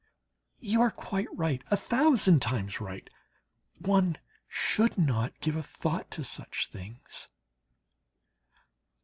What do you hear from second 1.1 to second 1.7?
right,